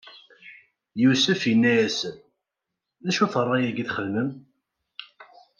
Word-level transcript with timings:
Yusef 1.01 1.41
inna-asen: 1.53 2.17
D 3.03 3.05
acu-t 3.09 3.35
ṛṛay-agi 3.43 3.81
i 3.81 3.85
txedmem? 3.87 4.29